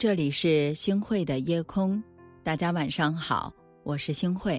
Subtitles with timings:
[0.00, 2.02] 这里是星汇的夜空，
[2.42, 3.52] 大家晚上好，
[3.82, 4.58] 我是星汇。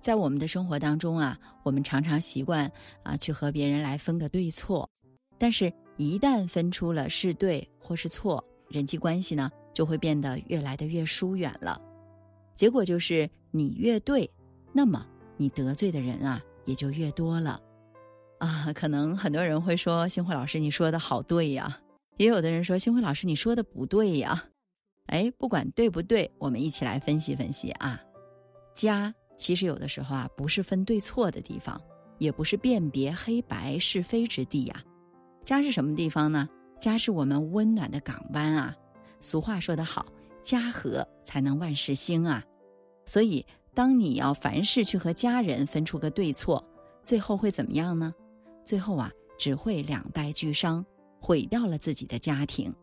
[0.00, 2.68] 在我们的生活当中啊，我们常常习惯
[3.04, 4.90] 啊去和别人来分个对错，
[5.38, 11.80] 但是，一旦分出了是对或是错，人际关系呢就会变得越来的越疏远了。
[12.56, 14.28] 结果就是你越对，
[14.72, 15.06] 那么
[15.36, 17.60] 你得罪的人啊也就越多了。
[18.38, 21.78] 啊，可能很多人会说，星慧老师你说的好对呀。
[22.20, 24.44] 也有的人说，星辉老师，你说的不对呀。
[25.06, 27.98] 哎，不管对不对，我们一起来分析分析啊。
[28.74, 31.80] 家其实有的时候啊，不是分对错的地方，
[32.18, 34.84] 也不是辨别黑白是非之地呀。
[35.44, 36.46] 家是什么地方呢？
[36.78, 38.76] 家是我们温暖的港湾啊。
[39.20, 40.04] 俗话说得好，
[40.42, 42.44] 家和才能万事兴啊。
[43.06, 46.62] 所以，当你要凡事去和家人分出个对错，
[47.02, 48.12] 最后会怎么样呢？
[48.62, 50.84] 最后啊，只会两败俱伤。
[51.20, 52.74] 毁掉了自己的家庭。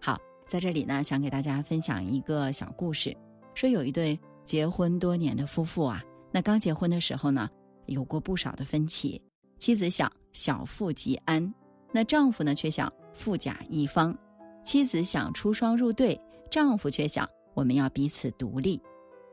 [0.00, 3.16] 好，在这里呢，想给大家分享一个小故事。
[3.54, 7.48] 说有一对结婚多年的夫妇啊，那刚结婚的时候呢，
[7.86, 9.20] 有过不少的分歧。
[9.58, 11.54] 妻子想小富即安，
[11.90, 14.16] 那丈夫呢却想富甲一方。
[14.62, 16.20] 妻子想出双入对，
[16.50, 18.78] 丈夫却想我们要彼此独立。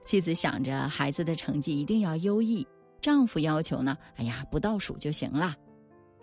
[0.06, 2.66] 妻子想着孩子的成绩一定要优异，
[3.02, 5.56] 丈夫要求呢，哎呀，不倒数就行了。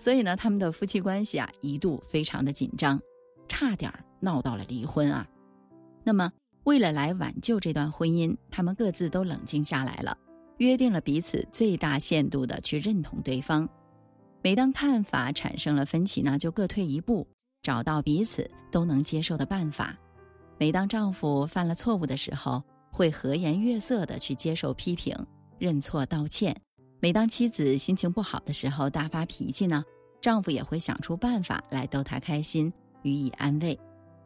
[0.01, 2.99] 所以呢，他们的夫妻关系啊，一度非常的紧张，
[3.47, 5.29] 差点闹到了离婚啊。
[6.03, 6.33] 那么，
[6.65, 10.17] 为了来挽救这段婚姻，他们各自都冷静下来了，
[10.57, 13.69] 约定了彼此最大限度的去认同对方。
[14.41, 17.29] 每当看法产生了分歧呢，就各退一步，
[17.63, 19.95] 找到彼此都能接受的办法。
[20.57, 25.15] 每当丈夫犯了错误的时候，会和颜悦色的去接受批评，
[25.59, 26.59] 认错道歉。
[27.03, 29.83] 每当妻子心情不好的时候，大发脾气呢，
[30.21, 32.71] 丈夫也会想出办法来逗她开心，
[33.03, 33.79] 予以安慰。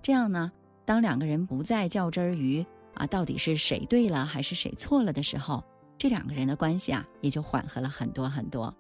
[0.03, 0.51] 这样呢，
[0.85, 5.63] 当两个人不再较真儿于啊到底是谁对了还是谁错了的时候，
[5.97, 8.75] 这两个人的关系啊也就缓和了很多很多。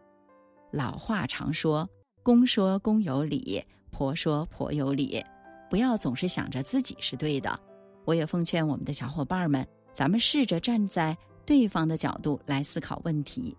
[0.72, 1.88] 老话常说，
[2.20, 5.24] 公说公有理，婆说婆有理，
[5.70, 7.56] 不要总是想着自己是对的。
[8.04, 13.56] 我也奉劝我们的小伙伴们，咱们试着站在对方的角度来思考问题。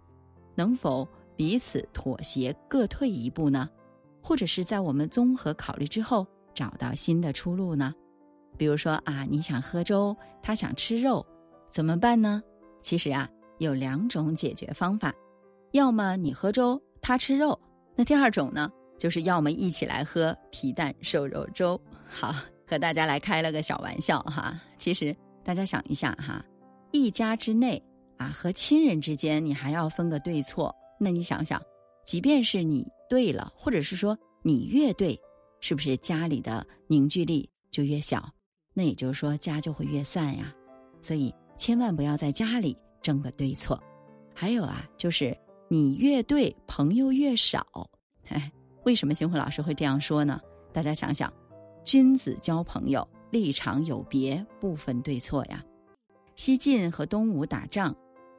[0.56, 3.70] 能否彼此妥协，各退一步呢？
[4.22, 7.94] 或者是在我们综合考虑之后，找到新的出路呢？
[8.58, 11.26] 比如说啊，你想喝粥，他想吃肉，
[11.70, 12.42] 怎么办呢？
[12.82, 15.14] 其实啊，有两种解决方法：
[15.74, 17.60] 要么你喝粥，他吃肉；
[17.96, 21.80] 那第二种呢，就是要么一起来喝皮蛋瘦肉粥。
[22.08, 22.34] 好，
[22.66, 24.60] 和大家来开了个小玩笑哈。
[24.78, 26.44] 其实大家想一下哈，
[26.92, 27.84] 一家之内。
[28.18, 31.62] 啊，和亲人之间你还要分个对错，那你想想，
[32.06, 35.20] 即便是你对了，或者是说你越对，
[35.60, 38.30] 是不是家里的凝聚力就越小？
[38.74, 40.54] 那也就是说家就会越散呀。
[41.02, 43.82] 所以千万不要在家里争个对错。
[44.34, 45.38] 还有啊，就是
[45.70, 47.66] 你越对，朋友越少。
[48.30, 48.52] 哎，
[48.86, 50.40] 为什么星辉老师会这样说呢？
[50.74, 51.32] 大家想想，
[51.84, 55.64] 君子交朋友，立场有别，不分对错呀。
[56.36, 57.96] 西晋和东吴打仗。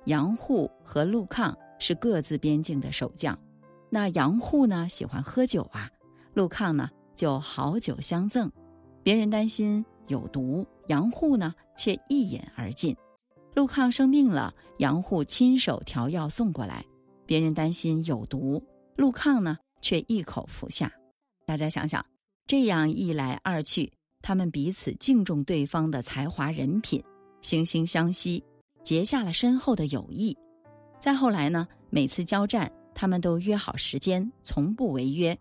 [0.07, 3.39] 杨户和陆抗是各自边境的守将，
[3.91, 5.91] 那杨户呢喜欢喝酒啊，
[6.35, 8.51] 陆抗呢就好酒相赠，
[9.03, 12.97] 别人担心有毒，杨户呢却一饮而尽。
[13.55, 16.85] 陆抗生病了，杨户亲手调药送过来，
[17.25, 18.63] 别人担心有毒，
[18.97, 20.93] 陆抗呢却一口服下。
[21.47, 22.05] 大家想想，
[22.47, 27.03] 这样一来二去，他们彼此敬重对方的才华人品，
[27.43, 28.45] 惺惺相惜。
[28.87, 30.39] 结下了深厚的友谊，
[31.01, 35.37] 再后来呢，每次交战，他们都约好时间，从不违约。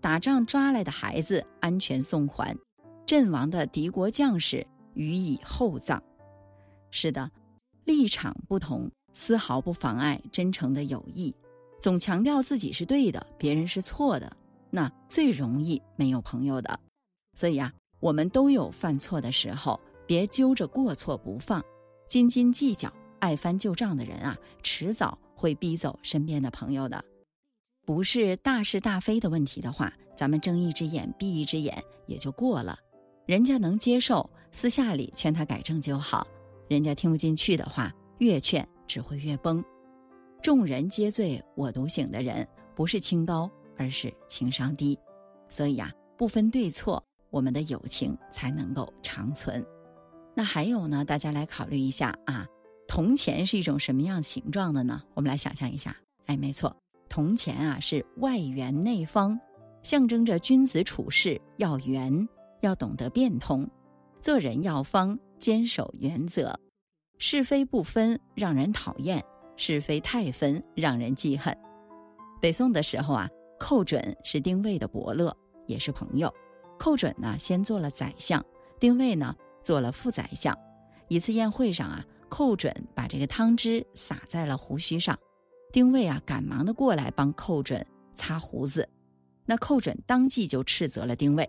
[0.00, 2.52] 打仗抓来的孩子安全送还，
[3.06, 6.02] 阵亡的敌国将士予以厚葬。
[6.90, 7.30] 是的，
[7.84, 11.32] 立场不同，丝毫不妨碍真诚的友谊。
[11.80, 14.36] 总强调自己是对的，别人是错的，
[14.70, 16.76] 那最容易没有朋友的。
[17.36, 21.64] 所以啊，我们都有犯错的时候，别揪着过错不放。
[22.08, 27.04] 斤斤计较、爱翻旧账的人啊，迟早会逼走身边的朋友的。
[27.84, 32.78] 不是大是大非的问题的话，咱们睁一只眼闭一只眼也就过了。
[33.26, 36.26] 人家能接受，私下里劝他改正就好；
[36.66, 39.62] 人家听不进去的话，越劝只会越崩。
[40.42, 44.98] 众人皆醉我独醒的人，不是清高，而是情商低。
[45.50, 49.62] 所以呀，不分对错，我们的友情才能够长存。
[50.38, 51.04] 那还有呢？
[51.04, 52.46] 大家来考虑一下啊，
[52.86, 55.02] 铜钱是一种什么样形状的呢？
[55.14, 55.96] 我们来想象一下。
[56.26, 56.72] 哎，没错，
[57.08, 59.36] 铜钱啊是外圆内方，
[59.82, 62.28] 象征着君子处事要圆，
[62.60, 63.68] 要懂得变通。
[64.20, 66.56] 做人要方，坚守原则，
[67.18, 69.20] 是非不分让人讨厌，
[69.56, 71.52] 是非太分让人记恨。
[72.40, 75.36] 北宋的时候啊，寇准是丁谓的伯乐，
[75.66, 76.32] 也是朋友。
[76.78, 78.40] 寇准呢，先做了宰相，
[78.78, 79.34] 丁谓呢
[79.68, 80.58] 做了副宰相。
[81.08, 85.14] 一次宴会上啊，寇准把这个汤汁洒在了胡须上，
[85.70, 88.88] 丁谓啊赶忙的过来帮寇准擦胡子。
[89.44, 91.46] 那寇准当即就斥责了丁谓。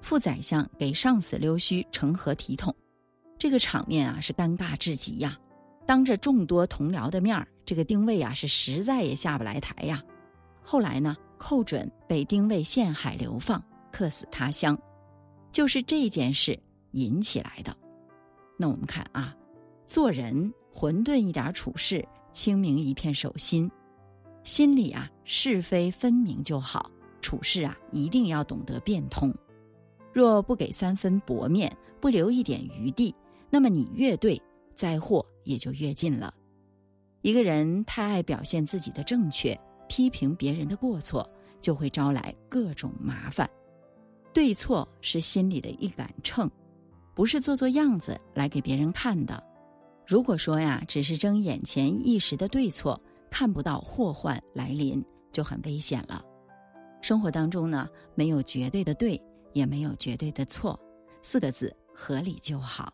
[0.00, 2.74] 副宰相给上司溜须，成何体统？
[3.38, 5.38] 这个场面啊是尴尬至极呀！
[5.86, 10.02] 当着众多同僚的面儿，这个丁谓啊是实在也下不来台呀。
[10.64, 13.62] 后来呢，寇准被丁谓陷害流放，
[13.92, 14.76] 客死他乡，
[15.52, 16.58] 就是这件事
[16.92, 17.76] 引起来的。
[18.56, 19.36] 那我们看啊，
[19.86, 23.70] 做人混沌一点处事，清明一片手心，
[24.44, 26.90] 心里啊是非分明就好。
[27.20, 29.32] 处事啊一定要懂得变通。
[30.12, 33.14] 若不给三分薄面，不留一点余地，
[33.48, 34.40] 那么你越对，
[34.74, 36.34] 灾祸也就越近了。
[37.22, 41.28] 一个人太爱表现自己的正确，批评别人的过错，
[41.60, 43.48] 就会招来各种麻烦。
[44.34, 46.50] 对错是心里的一杆秤，
[47.14, 49.42] 不是做做样子来给别人看的。
[50.06, 53.00] 如果说呀，只是争眼前一时的对错，
[53.30, 56.24] 看不到祸患来临，就很危险了。
[57.00, 59.20] 生活当中呢，没有绝对的对。
[59.54, 60.80] 也没有绝对的错，
[61.22, 62.90] 四个字合理就好。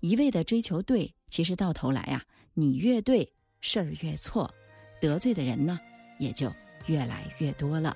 [0.00, 2.22] 一味的追求对，其实到头来啊，
[2.54, 4.50] 你越对事儿越错，
[5.02, 5.78] 得罪的人呢
[6.18, 6.50] 也就
[6.86, 7.94] 越来越多了。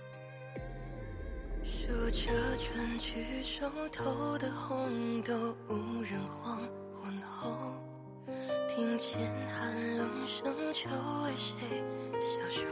[1.67, 5.35] 数着春去手头的红豆，
[5.69, 6.61] 无人黄
[6.95, 7.75] 昏后，
[8.69, 9.21] 庭前
[9.53, 10.89] 寒冷声，秋
[11.25, 11.57] 为谁
[12.21, 12.67] 消瘦？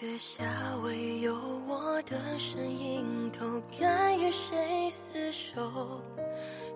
[0.00, 0.44] 月下
[0.84, 1.34] 唯有
[1.66, 6.00] 我的身影，都该与谁厮守？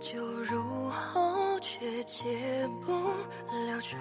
[0.00, 3.96] 酒入喉，却解不了愁。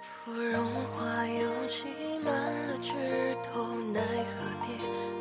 [0.00, 1.86] 芙蓉花又挤
[2.24, 2.34] 满
[2.66, 2.90] 了枝
[3.44, 3.62] 头，
[3.92, 4.74] 奈何蝶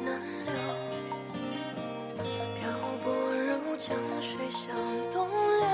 [0.03, 0.51] 难留？
[2.57, 2.65] 漂
[3.03, 3.05] 泊
[3.35, 4.75] 如江水向
[5.13, 5.67] 东流，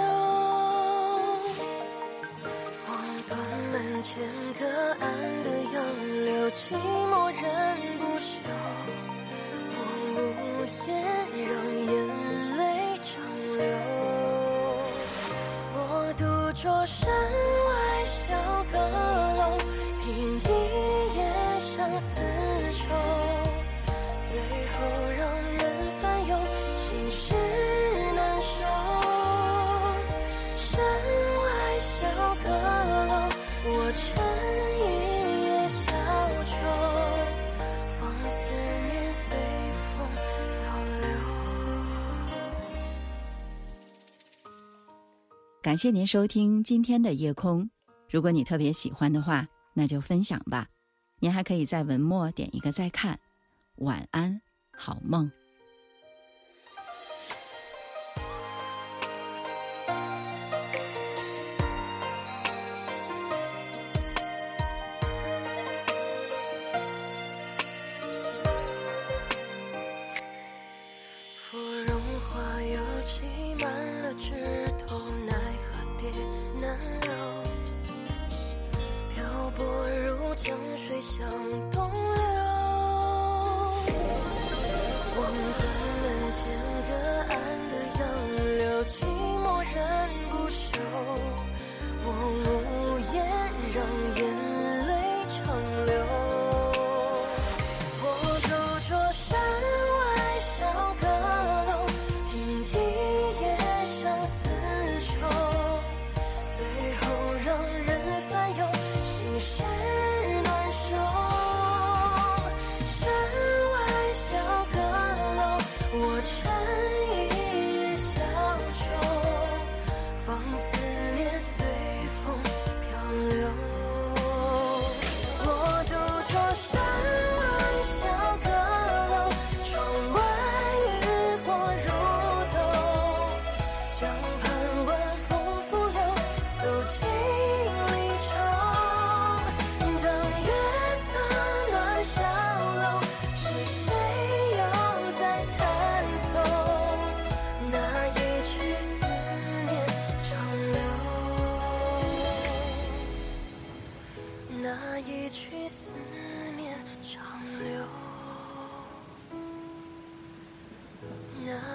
[2.89, 2.91] 望
[3.29, 3.39] 断
[3.71, 4.21] 门前
[4.59, 4.65] 隔
[4.99, 5.07] 岸
[5.43, 5.81] 的杨
[6.25, 6.51] 柳。
[6.51, 7.47] 寂寞人
[7.97, 8.35] 不休，
[9.71, 9.77] 我
[10.11, 10.19] 无
[10.85, 10.91] 言，
[11.47, 11.49] 让
[11.87, 11.95] 眼
[12.57, 12.59] 泪
[13.01, 13.13] 长
[13.57, 13.63] 流。
[15.73, 15.79] 我
[16.17, 16.21] 独
[16.53, 17.09] 酌山
[45.65, 47.67] 感谢您收听今天的夜空。
[48.07, 50.67] 如果你特别喜欢的话，那就分享吧。
[51.17, 53.19] 您还可以在文末点一个再看。
[53.77, 54.39] 晚安，
[54.77, 55.31] 好梦。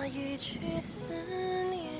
[0.00, 1.12] 那一曲思
[1.71, 2.00] 念。